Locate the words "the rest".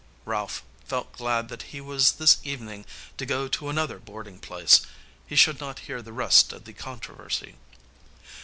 6.01-6.53